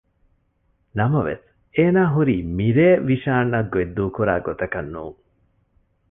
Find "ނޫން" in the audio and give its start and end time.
4.93-5.17